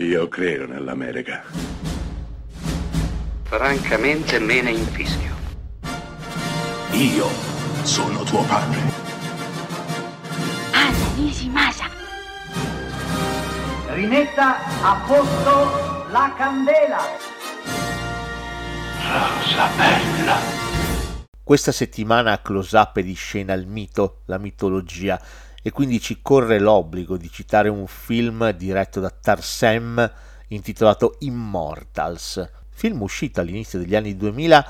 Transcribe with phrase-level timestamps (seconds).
[0.00, 1.42] Io credo nell'America.
[3.42, 5.34] Francamente me ne infischio.
[6.92, 7.26] Io
[7.82, 8.78] sono tuo padre.
[10.70, 11.86] Anna Nishimasa.
[13.88, 17.00] Rimetta a posto la candela.
[19.02, 20.36] Rosa bella.
[21.42, 25.20] Questa settimana a close up di scena il mito, la mitologia,
[25.68, 30.10] e quindi ci corre l'obbligo di citare un film diretto da Tarsem
[30.48, 32.50] intitolato Immortals.
[32.70, 34.66] Film uscito all'inizio degli anni 2000,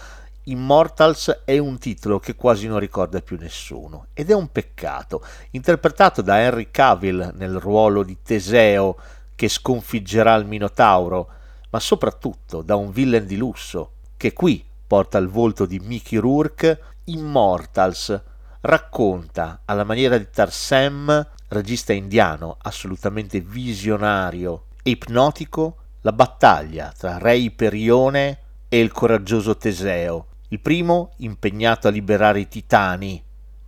[0.47, 5.23] Immortals è un titolo che quasi non ricorda più nessuno ed è un peccato.
[5.53, 8.97] Interpretato da Henry Cavill nel ruolo di Teseo
[9.37, 11.29] che sconfiggerà il Minotauro,
[11.71, 16.81] ma soprattutto da un villain di lusso che qui porta il volto di Mickey Rourke,
[17.05, 18.23] Immortals
[18.61, 27.37] racconta alla maniera di Tarsem, regista indiano assolutamente visionario e ipnotico, la battaglia tra Re
[27.37, 33.23] Iperione e il coraggioso Teseo, il primo impegnato a liberare i titani,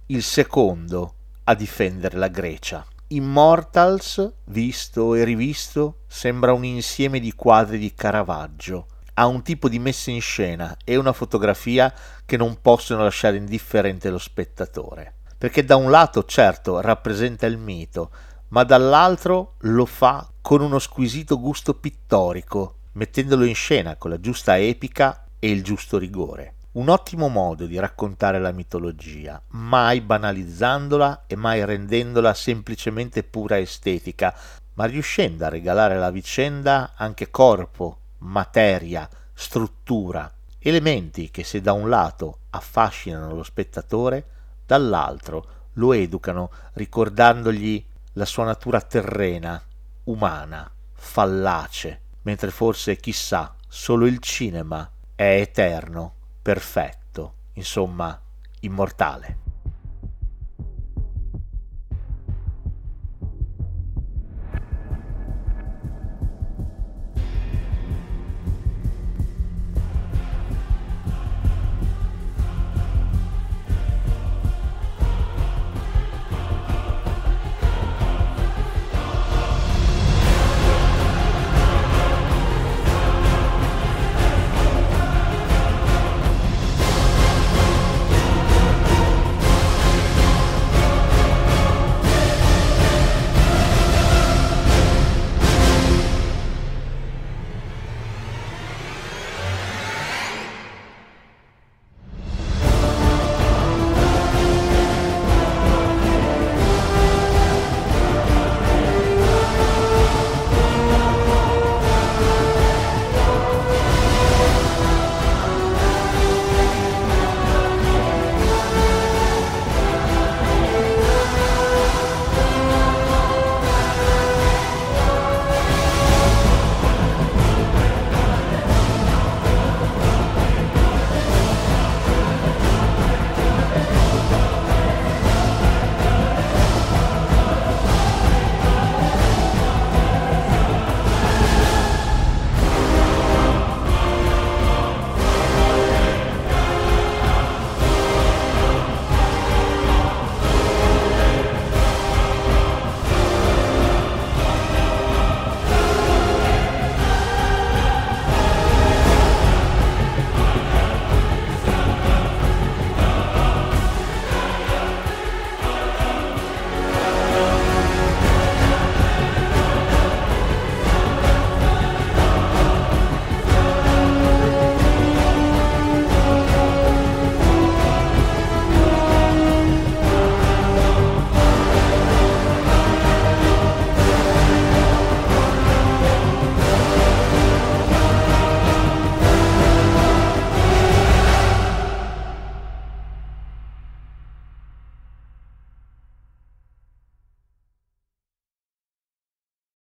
[0.06, 2.84] il secondo a difendere la Grecia.
[3.08, 8.86] Immortals, visto e rivisto, sembra un insieme di quadri di Caravaggio.
[9.20, 11.92] Ha un tipo di messa in scena e una fotografia
[12.24, 15.16] che non possono lasciare indifferente lo spettatore.
[15.36, 18.10] Perché da un lato, certo, rappresenta il mito,
[18.48, 24.58] ma dall'altro lo fa con uno squisito gusto pittorico, mettendolo in scena con la giusta
[24.58, 26.54] epica e il giusto rigore.
[26.72, 34.34] Un ottimo modo di raccontare la mitologia, mai banalizzandola e mai rendendola semplicemente pura estetica,
[34.76, 41.88] ma riuscendo a regalare alla vicenda anche corpo, materia, struttura, elementi che se da un
[41.88, 44.26] lato affascinano lo spettatore,
[44.66, 49.62] dall'altro lo educano ricordandogli la sua natura terrena,
[50.04, 58.20] umana, fallace, mentre forse chissà solo il cinema è eterno, perfetto, insomma
[58.60, 59.49] immortale.